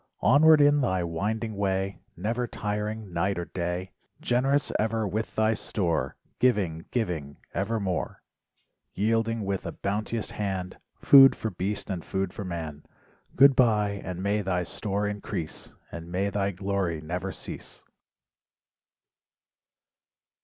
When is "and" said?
11.91-12.03, 14.03-14.23, 15.91-16.11